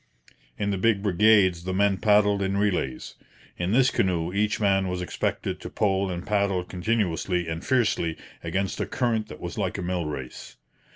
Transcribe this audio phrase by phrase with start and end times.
[0.57, 3.13] In the big brigades the men paddled in relays.
[3.59, 8.81] In this canoe each man was expected to pole and paddle continuously and fiercely against
[8.81, 10.57] a current that was like a mill race.